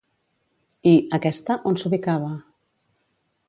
I, 0.91 0.93
aquesta, 1.19 1.59
on 1.73 1.79
s'ubicava? 1.83 2.33